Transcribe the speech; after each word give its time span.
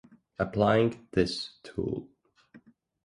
Applying 0.39 1.05
this 1.11 1.51
tool. 1.61 2.07